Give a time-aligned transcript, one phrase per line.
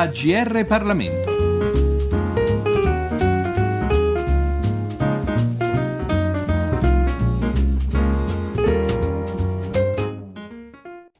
[0.00, 1.30] AGR Parlamento.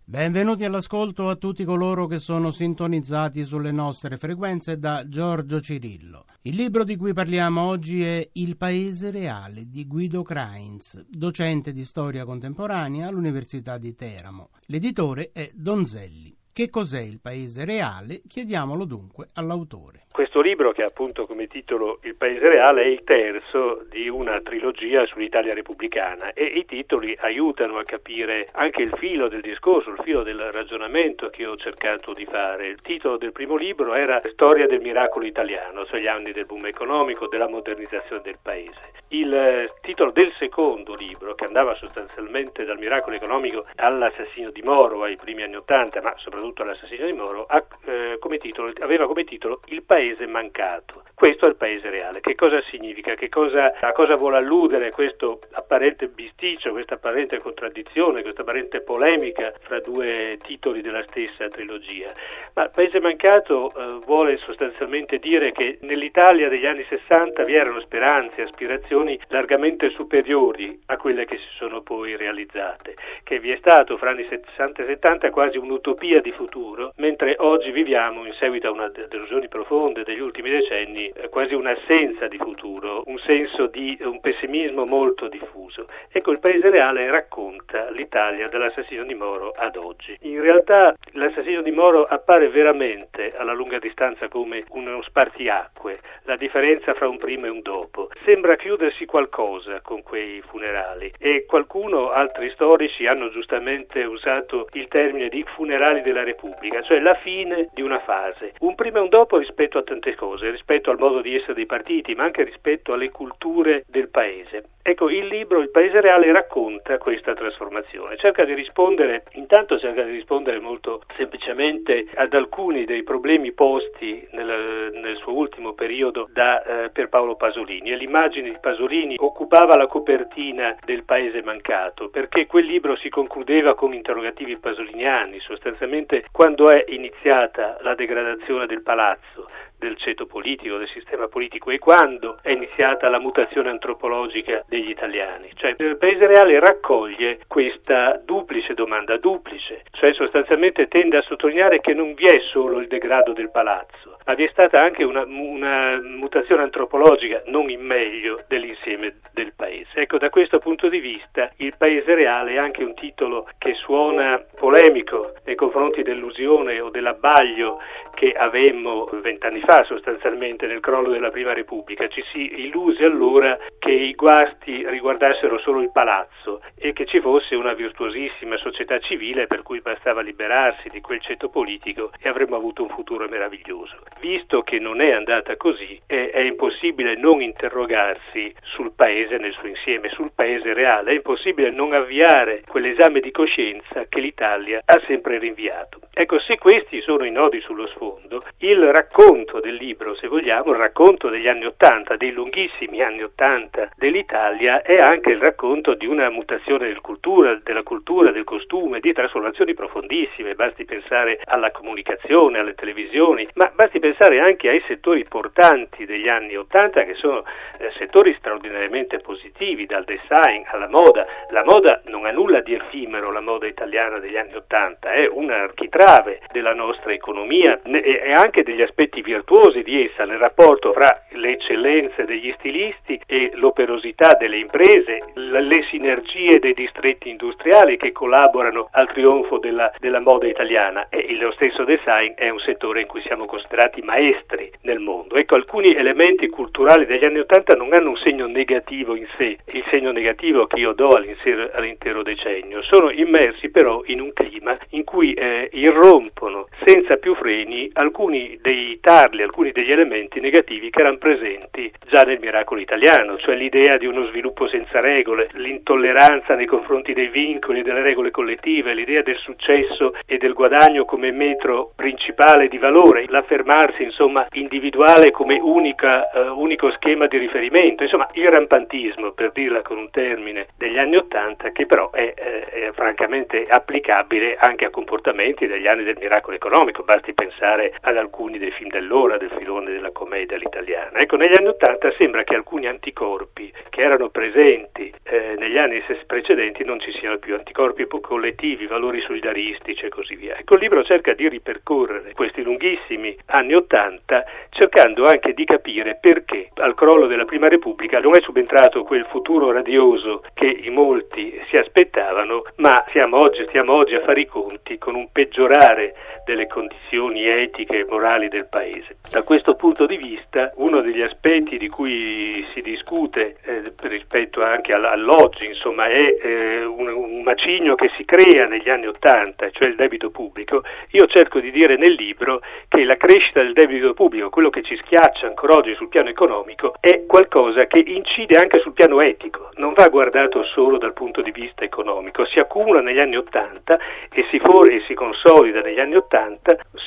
[0.02, 6.24] Benvenuti all'ascolto a tutti coloro che sono sintonizzati sulle nostre frequenze da Giorgio Cirillo.
[6.40, 11.84] Il libro di cui parliamo oggi è Il Paese Reale di Guido Krainz, docente di
[11.84, 14.48] storia contemporanea all'Università di Teramo.
[14.68, 16.39] L'editore è Donzelli.
[16.52, 18.22] Che cos'è il paese reale?
[18.26, 20.06] Chiediamolo dunque all'autore.
[20.12, 24.40] Questo libro, che ha appunto come titolo Il Paese Reale, è il terzo di una
[24.40, 30.00] trilogia sull'Italia repubblicana e i titoli aiutano a capire anche il filo del discorso, il
[30.02, 32.66] filo del ragionamento che ho cercato di fare.
[32.66, 36.66] Il titolo del primo libro era Storia del miracolo italiano, cioè gli anni del boom
[36.66, 38.98] economico, della modernizzazione del paese.
[39.10, 45.04] Il eh, titolo del secondo libro, che andava sostanzialmente dal miracolo economico all'assassinio di Moro
[45.04, 49.24] ai primi anni Ottanta, ma soprattutto all'assassinio di Moro, ha, eh, come titolo, aveva come
[49.24, 51.02] titolo Il paese mancato.
[51.14, 52.20] Questo è il paese reale.
[52.20, 53.14] Che cosa significa?
[53.14, 59.52] Che cosa, a cosa vuole alludere questo apparente bisticcio, questa apparente contraddizione, questa apparente polemica
[59.60, 62.08] fra due titoli della stessa trilogia?
[62.54, 67.80] Ma il paese mancato eh, vuole sostanzialmente dire che nell'Italia degli anni 60 vi erano
[67.80, 73.96] speranze, aspirazioni largamente superiori a quelle che si sono poi realizzate, che vi è stato
[73.98, 78.72] fra anni 60 e 70 quasi un'utopia di futuro, mentre oggi viviamo in seguito a
[78.72, 84.20] una delusioni profonde degli ultimi decenni eh, quasi un'assenza di futuro, un senso di un
[84.20, 85.86] pessimismo molto diffuso.
[86.10, 90.16] Ecco, il Paese Reale racconta l'Italia dall'assassinio di Moro ad oggi.
[90.22, 96.92] In realtà l'assassinio di Moro appare veramente alla lunga distanza come uno spartiacque, la differenza
[96.92, 98.08] fra un prima e un dopo.
[98.22, 105.28] Sembra chiudersi qualcosa con quei funerali e qualcuno, altri storici, hanno giustamente usato il termine
[105.28, 109.38] di funerali della Repubblica, cioè la fine di una fase, un prima e un dopo
[109.38, 113.10] rispetto a tante cose, rispetto al modo di essere dei partiti, ma anche rispetto alle
[113.10, 114.64] culture del paese.
[114.82, 120.10] Ecco, il libro Il Paese Reale racconta questa trasformazione, cerca di rispondere, intanto cerca di
[120.10, 126.90] rispondere molto semplicemente ad alcuni dei problemi posti nel, nel suo ultimo periodo da eh,
[126.90, 127.92] per Paolo Pasolini.
[127.92, 133.74] E l'immagine di Pasolini occupava la copertina del Paese mancato perché quel libro si concludeva
[133.74, 139.46] con interrogativi pasoliniani, sostanzialmente quando è iniziata la degradazione del palazzo,
[139.78, 145.50] del ceto politico, del sistema politico e quando è iniziata la mutazione antropologica degli italiani.
[145.54, 151.94] Cioè il Paese Reale raccoglie questa duplice domanda, duplice, cioè sostanzialmente tende a sottolineare che
[151.94, 156.00] non vi è solo il degrado del palazzo, ma vi è stata anche una, una
[156.00, 159.88] mutazione antropologica, non in meglio, dell'insieme del paese.
[159.94, 164.40] Ecco, da questo punto di vista il Paese Reale è anche un titolo che suona
[164.54, 167.80] polemico nei confronti dell'illusione o dell'abbaglio
[168.14, 172.06] che avemmo vent'anni fa sostanzialmente nel crollo della Prima Repubblica.
[172.06, 177.56] Ci si illuse allora che i guasti riguardassero solo il palazzo e che ci fosse
[177.56, 182.82] una virtuosissima società civile per cui bastava liberarsi di quel ceto politico e avremmo avuto
[182.82, 183.96] un futuro meraviglioso.
[184.20, 189.68] Visto che non è andata così, è, è impossibile non interrogarsi sul paese nel suo
[189.68, 195.38] insieme, sul paese reale, è impossibile non avviare quell'esame di coscienza che l'Italia ha sempre
[195.38, 196.00] rinviato.
[196.12, 200.78] Ecco, se questi sono i nodi sullo sfondo, il racconto del libro, se vogliamo, il
[200.78, 206.28] racconto degli anni Ottanta, dei lunghissimi anni Ottanta dell'Italia, è anche il racconto di una
[206.28, 210.54] mutazione del cultura, della cultura, del costume, di trasformazioni profondissime.
[210.54, 216.56] Basti pensare alla comunicazione, alle televisioni, ma basti pensare anche ai settori portanti degli anni
[216.56, 217.44] Ottanta, che sono
[217.78, 221.26] eh, settori straordinariamente positivi, dal design alla moda.
[221.50, 225.50] La moda non ha nulla di effimero, la moda italiana degli anni Ottanta, è un
[225.50, 231.52] architrave della nostra economia e anche degli aspetti virtuosi di essa nel rapporto fra le
[231.52, 239.08] eccellenze degli stilisti e l'operosità delle imprese, le sinergie dei distretti industriali che collaborano al
[239.08, 243.46] trionfo della, della moda italiana e lo stesso design è un settore in cui siamo
[243.46, 245.36] considerati maestri nel mondo.
[245.36, 249.84] Ecco, alcuni elementi culturali degli anni Ottanta non hanno un segno negativo in sé, il
[249.90, 255.32] segno negativo che io do all'intero decennio, sono immersi però in un clima in cui
[255.34, 261.90] eh, irrompono senza più freni alcuni dei tarli, alcuni degli elementi negativi che erano presenti
[262.08, 267.28] già nel miracolo italiano, cioè l'idea di uno sviluppo senza regole, l'intolleranza nei confronti dei
[267.28, 273.24] vincoli delle regole collettive, l'idea del successo e del guadagno come metro principale di valore,
[273.28, 279.82] l'affermarsi insomma, individuale come unica, uh, unico schema di riferimento, insomma il rampantismo per dirla
[279.82, 284.90] con un termine degli anni Ottanta che però è, è, è, francamente applicabile anche a
[284.90, 286.69] comportamenti degli anni del miracolo economico,
[287.04, 291.18] basti pensare ad alcuni dei film dell'ora, del filone della commedia all'italiana.
[291.18, 296.84] Ecco, negli anni Ottanta sembra che alcuni anticorpi che erano presenti eh, negli anni precedenti
[296.84, 300.56] non ci siano più, anticorpi collettivi, valori solidaristici e così via.
[300.56, 306.70] Ecco, il libro cerca di ripercorrere questi lunghissimi anni Ottanta cercando anche di capire perché
[306.76, 311.76] al crollo della Prima Repubblica non è subentrato quel futuro radioso che in molti si
[311.76, 316.14] aspettavano, ma siamo oggi, stiamo oggi a fare i conti con un peggiorare
[316.44, 319.16] delle condizioni etiche e morali del Paese.
[319.30, 324.92] Da questo punto di vista, uno degli aspetti di cui si discute eh, rispetto anche
[324.92, 329.96] all'oggi, insomma, è eh, un, un, macigno che si crea negli anni Ottanta, cioè il
[329.96, 330.82] debito pubblico.
[331.10, 334.96] Io cerco di dire nel libro che la crescita del debito pubblico, quello che ci
[334.96, 339.92] schiaccia ancora oggi sul piano economico, è qualcosa che incide anche sul piano etico, non
[339.94, 343.98] va guardato solo dal punto di vista economico, si accumula negli anni Ottanta
[344.32, 346.49] e si, for- e si consolida negli anni Ottanta,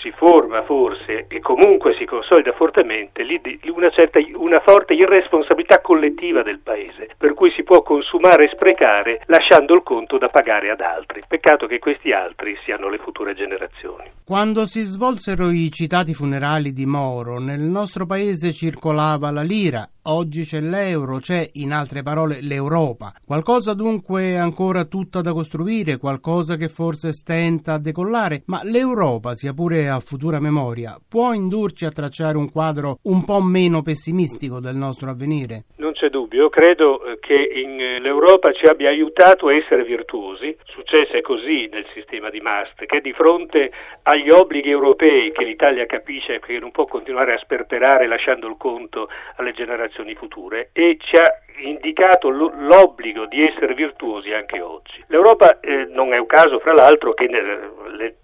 [0.02, 3.26] si forma forse e comunque si consolida fortemente
[3.72, 9.22] una, certa, una forte irresponsabilità collettiva del Paese, per cui si può consumare e sprecare
[9.26, 11.22] lasciando il conto da pagare ad altri.
[11.28, 14.12] Peccato che questi altri siano le future generazioni.
[14.24, 20.44] Quando si svolsero i citati funerali di Moro, nel nostro paese circolava la lira, oggi
[20.44, 23.14] c'è l'euro, c'è in altre parole l'Europa.
[23.26, 29.54] Qualcosa dunque ancora tutta da costruire, qualcosa che forse stenta a decollare, ma l'Europa, sia
[29.54, 34.76] pure a futura memoria, può indurci a tracciare un quadro un po' meno pessimistico del
[34.76, 35.66] nostro avvenire?
[35.78, 41.22] Non c'è dubbio, credo eh, che eh, l'Europa ci abbia aiutato a essere virtuosi, successe
[41.22, 43.72] così nel sistema di Maastricht, che di fronte
[44.04, 49.08] agli obblighi europei che l'Italia capisce che non può continuare a sperperare lasciando il conto
[49.36, 51.26] alle generazioni future e ci ha
[51.62, 55.04] indicato l'obbligo di essere virtuosi anche oggi.
[55.08, 58.16] L'Europa eh, non è un caso, fra l'altro, che le,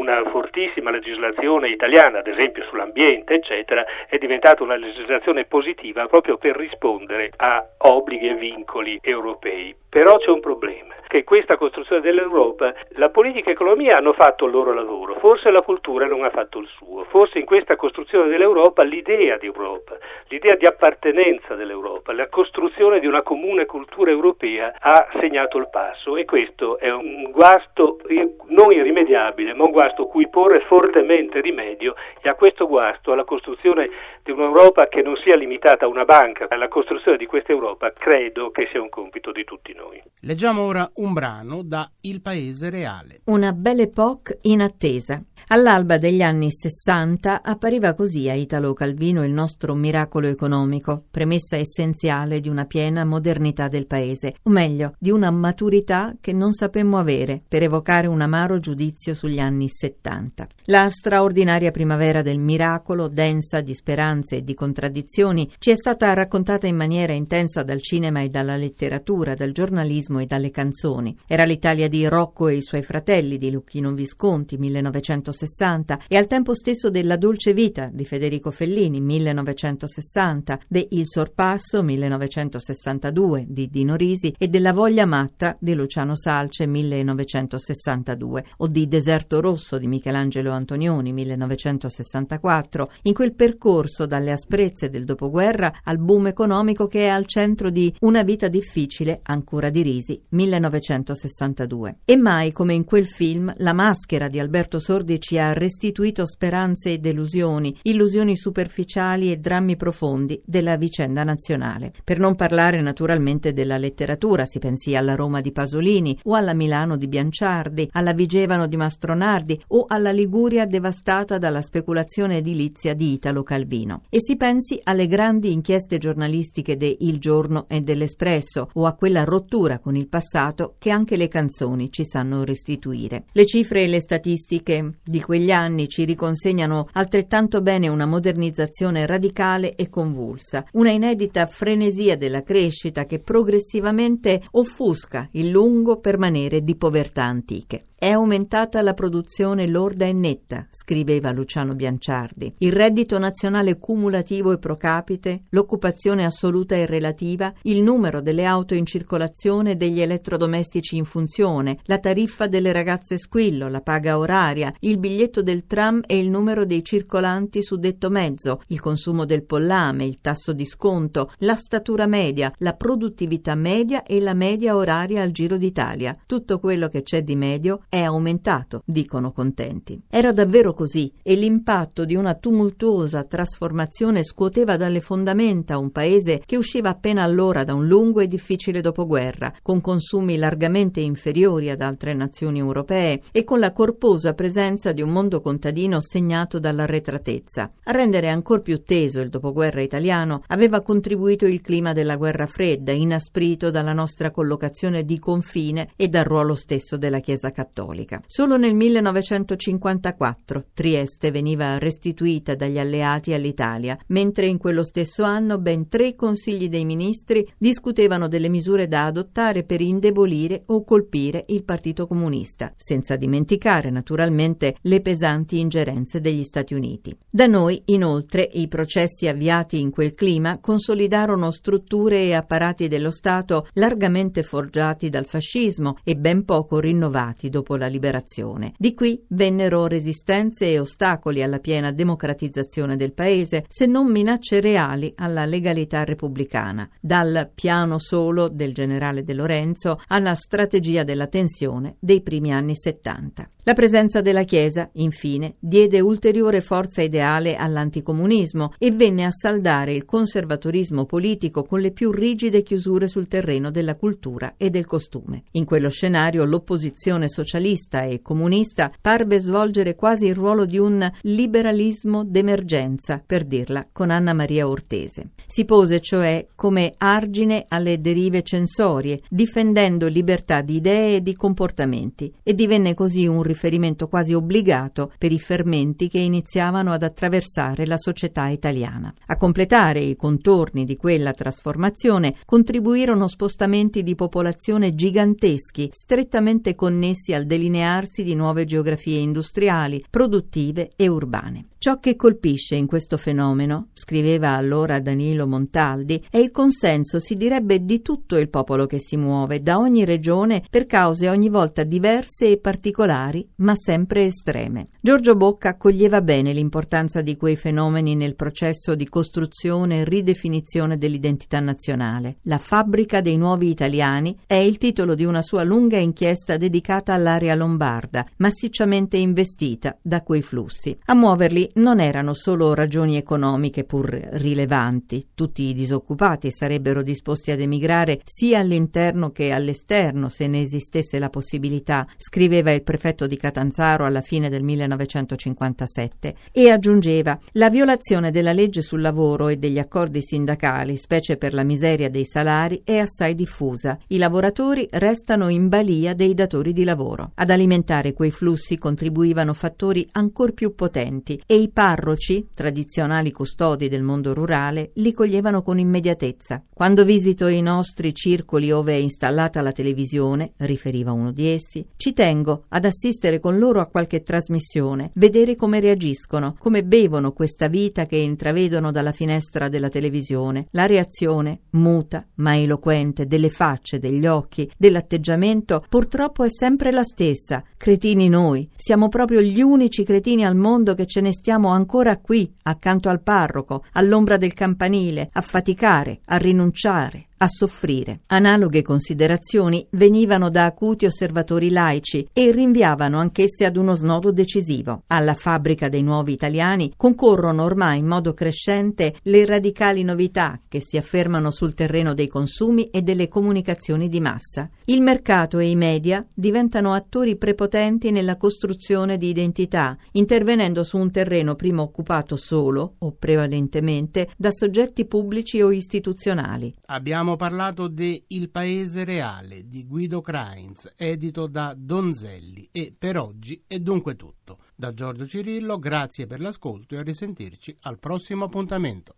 [0.00, 6.56] una fortissima legislazione italiana, ad esempio sull'ambiente, eccetera, è diventata una legislazione positiva proprio per
[6.56, 9.74] rispondere a obblighi e vincoli europei.
[9.90, 14.52] Però c'è un problema che questa costruzione dell'Europa, la politica e l'economia hanno fatto il
[14.52, 18.84] loro lavoro, forse la cultura non ha fatto il suo, forse in questa costruzione dell'Europa
[18.84, 19.98] l'idea di Europa,
[20.28, 26.16] l'idea di appartenenza dell'Europa, la costruzione di una comune cultura europea ha segnato il passo
[26.16, 27.98] e questo è un guasto
[28.46, 33.88] non irrimediabile, ma un guasto cui porre fortemente rimedio e a questo guasto, alla costruzione
[34.22, 38.50] di un'Europa che non sia limitata a una banca, alla costruzione di questa Europa, credo
[38.50, 40.02] che sia un compito di tutti noi.
[40.20, 43.20] Leggiamo ora un brano da Il Paese Reale.
[43.24, 45.22] Una belle époque in attesa.
[45.52, 52.38] All'alba degli anni Sessanta appariva così a Italo Calvino il nostro miracolo economico, premessa essenziale
[52.38, 57.42] di una piena modernità del paese, o meglio, di una maturità che non sapemmo avere
[57.48, 60.46] per evocare un amaro giudizio sugli anni Settanta.
[60.64, 66.66] La straordinaria primavera del miracolo, densa di speranze e di contraddizioni, ci è stata raccontata
[66.66, 71.16] in maniera intensa dal cinema e dalla letteratura, dal giornalismo e dalle canzoni.
[71.26, 76.54] Era l'Italia di Rocco e i suoi fratelli, di Lucchino Visconti, 1960, e al tempo
[76.54, 84.34] stesso della Dolce Vita di Federico Fellini, 1960, de Il Sorpasso, 1962, di Dino Risi,
[84.36, 91.12] e della Voglia Matta di Luciano Salce, 1962, o di Deserto Rosso di Michelangelo Antonioni
[91.12, 97.70] 1964, in quel percorso dalle asprezze del dopoguerra al boom economico che è al centro
[97.70, 101.98] di Una vita difficile ancora di Risi 1962.
[102.04, 106.92] E mai come in quel film la maschera di Alberto Sordi ci ha restituito speranze
[106.92, 111.92] e delusioni, illusioni superficiali e drammi profondi della vicenda nazionale.
[112.02, 116.96] Per non parlare naturalmente della letteratura, si pensi alla Roma di Pasolini o alla Milano
[116.96, 123.42] di Bianciardi, alla Vigevano di Mastronardi o alla Liguria devastata dalla speculazione edilizia di Italo
[123.42, 124.02] Calvino.
[124.08, 129.24] E si pensi alle grandi inchieste giornalistiche de Il Giorno e dell'Espresso o a quella
[129.24, 133.24] rottura con il passato che anche le canzoni ci sanno restituire.
[133.32, 139.74] Le cifre e le statistiche di quegli anni ci riconsegnano altrettanto bene una modernizzazione radicale
[139.74, 147.24] e convulsa, una inedita frenesia della crescita che progressivamente offusca il lungo permanere di povertà
[147.24, 147.84] antiche.
[148.02, 152.54] È aumentata la produzione lorda e netta, scriveva Luciano Bianciardi.
[152.60, 158.72] Il reddito nazionale cumulativo e pro capite, l'occupazione assoluta e relativa, il numero delle auto
[158.72, 164.72] in circolazione e degli elettrodomestici in funzione, la tariffa delle ragazze squillo, la paga oraria,
[164.80, 169.44] il biglietto del tram e il numero dei circolanti su detto mezzo, il consumo del
[169.44, 175.20] pollame, il tasso di sconto, la statura media, la produttività media e la media oraria
[175.20, 176.16] al Giro d'Italia.
[176.24, 180.00] Tutto quello che c'è di medio è aumentato, dicono contenti.
[180.08, 186.56] Era davvero così e l'impatto di una tumultuosa trasformazione scuoteva dalle fondamenta un paese che
[186.56, 192.14] usciva appena allora da un lungo e difficile dopoguerra, con consumi largamente inferiori ad altre
[192.14, 197.72] nazioni europee e con la corposa presenza di un mondo contadino segnato dall'arretratezza.
[197.82, 202.92] A rendere ancor più teso il dopoguerra italiano aveva contribuito il clima della guerra fredda,
[202.92, 207.78] inasprito dalla nostra collocazione di confine e dal ruolo stesso della Chiesa cattolica.
[208.26, 215.88] Solo nel 1954 Trieste veniva restituita dagli alleati all'Italia, mentre in quello stesso anno ben
[215.88, 222.06] tre consigli dei ministri discutevano delle misure da adottare per indebolire o colpire il Partito
[222.06, 227.16] Comunista, senza dimenticare naturalmente le pesanti ingerenze degli Stati Uniti.
[227.30, 233.66] Da noi, inoltre, i processi avviati in quel clima consolidarono strutture e apparati dello Stato
[233.74, 238.72] largamente forgiati dal fascismo e ben poco rinnovati dopo la liberazione.
[238.76, 245.12] Di qui vennero resistenze e ostacoli alla piena democratizzazione del paese, se non minacce reali
[245.16, 252.22] alla legalità repubblicana, dal piano solo del generale De Lorenzo alla strategia della tensione dei
[252.22, 253.50] primi anni 70.
[253.64, 260.06] La presenza della Chiesa, infine, diede ulteriore forza ideale all'anticomunismo e venne a saldare il
[260.06, 265.42] conservatorismo politico con le più rigide chiusure sul terreno della cultura e del costume.
[265.52, 272.24] In quello scenario l'opposizione socialista e comunista parve svolgere quasi il ruolo di un liberalismo
[272.24, 275.32] d'emergenza, per dirla con Anna Maria Ortese.
[275.46, 282.32] Si pose cioè come argine alle derive censorie, difendendo libertà di idee e di comportamenti,
[282.42, 287.98] e divenne così un riferimento quasi obbligato per i fermenti che iniziavano ad attraversare la
[287.98, 289.12] società italiana.
[289.26, 297.44] A completare i contorni di quella trasformazione contribuirono spostamenti di popolazione giganteschi, strettamente connessi al
[297.44, 301.66] delinearsi di nuove geografie industriali, produttive e urbane.
[301.80, 307.86] Ciò che colpisce in questo fenomeno, scriveva allora Danilo Montaldi, è il consenso, si direbbe,
[307.86, 312.50] di tutto il popolo che si muove, da ogni regione, per cause ogni volta diverse
[312.50, 314.88] e particolari, ma sempre estreme.
[315.00, 321.60] Giorgio Bocca coglieva bene l'importanza di quei fenomeni nel processo di costruzione e ridefinizione dell'identità
[321.60, 322.36] nazionale.
[322.42, 327.54] La fabbrica dei nuovi italiani è il titolo di una sua lunga inchiesta dedicata all'area
[327.54, 330.96] lombarda, massicciamente investita da quei flussi.
[331.06, 335.28] A muoverli non erano solo ragioni economiche pur rilevanti.
[335.34, 341.30] Tutti i disoccupati sarebbero disposti ad emigrare sia all'interno che all'esterno se ne esistesse la
[341.30, 348.52] possibilità, scriveva il prefetto di Catanzaro alla fine del 1957 e aggiungeva la violazione della
[348.52, 353.36] legge sul lavoro e degli accordi sindacali, specie per la miseria dei salari, è assai
[353.36, 353.96] diffusa.
[354.08, 357.30] I lavoratori restano in balia dei datori di lavoro.
[357.36, 364.02] Ad alimentare quei flussi contribuivano fattori ancor più potenti e i parroci, tradizionali custodi del
[364.02, 366.64] mondo rurale, li coglievano con immediatezza.
[366.74, 372.12] Quando visito i nostri circoli ove è installata la televisione, riferiva uno di essi, ci
[372.12, 378.06] tengo ad assistere con loro a qualche trasmissione, vedere come reagiscono, come bevono questa vita
[378.06, 380.66] che intravedono dalla finestra della televisione.
[380.70, 387.62] La reazione, muta ma eloquente, delle facce, degli occhi, dell'atteggiamento, purtroppo è sempre la stessa.
[387.76, 392.52] Cretini noi, siamo proprio gli unici cretini al mondo che ce ne stiamo ancora qui,
[392.62, 398.20] accanto al parroco, all'ombra del campanile, a faticare, a rinunciare, a soffrire.
[398.26, 405.04] Analoghe considerazioni venivano da acuti osservatori laici e rinviavano anch'esse ad uno snodo decisivo.
[405.06, 410.98] Alla fabbrica dei nuovi italiani concorrono ormai in modo crescente le radicali novità che si
[410.98, 414.68] affermano sul terreno dei consumi e delle comunicazioni di massa.
[414.84, 421.10] Il mercato e i media diventano attori prepotenti nella costruzione di identità, intervenendo su un
[421.10, 426.74] terreno prima occupato solo o prevalentemente da soggetti pubblici o istituzionali.
[426.86, 432.68] Abbiamo abbiamo parlato di Il Paese Reale di Guido Krainz, edito da Donzelli.
[432.72, 434.58] E per oggi è dunque tutto.
[434.74, 439.14] Da Giorgio Cirillo, grazie per l'ascolto e a risentirci al prossimo appuntamento.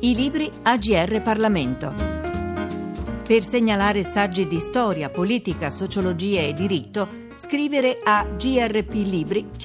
[0.00, 1.92] I libri AGR Parlamento.
[3.26, 9.56] Per segnalare saggi di storia, politica, sociologia e diritto, scrivere a grplibri.it.